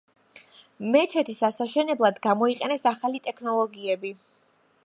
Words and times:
მეჩეთის 0.95 1.43
ასაშენებლად 1.49 2.19
გამოიყენეს 2.25 2.89
ახალი 2.95 3.25
ტექნოლოგიები. 3.29 4.17